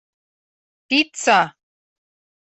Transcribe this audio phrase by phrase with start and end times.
[0.87, 1.39] Пидса!..